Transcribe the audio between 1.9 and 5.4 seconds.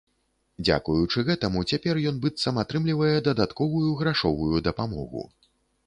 ён, быццам, атрымлівае дадатковую грашовую дапамогу.